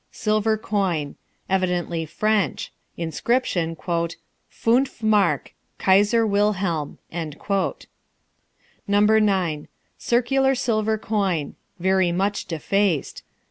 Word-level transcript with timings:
Silver 0.09 0.57
coin. 0.57 1.15
Evidently 1.47 2.07
French. 2.07 2.73
Inscription, 2.97 3.75
"Funf 3.75 5.03
Mark. 5.03 5.53
Kaiser 5.77 6.25
Wilhelm." 6.25 6.97
No. 7.13 7.69
9. 8.89 9.67
Circular 9.99 10.55
silver 10.55 10.97
coin. 10.97 11.55
Very 11.77 12.11
much 12.11 12.47
defaced. 12.47 13.21